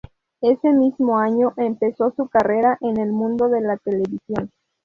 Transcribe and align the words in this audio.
Ese 0.41 0.73
mismo 0.73 1.19
año 1.19 1.53
empezó 1.57 2.09
su 2.09 2.27
carrera 2.27 2.75
en 2.81 2.97
el 2.99 3.11
mundo 3.11 3.49
de 3.49 3.61
la 3.61 3.77
televisión. 3.77 4.49